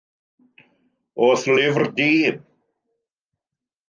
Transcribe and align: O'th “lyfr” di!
O'th 1.27 1.45
“lyfr” 1.57 1.85
di! 1.99 2.07